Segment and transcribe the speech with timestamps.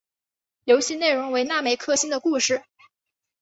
[0.63, 2.63] 游戏内容为那美克星的故事。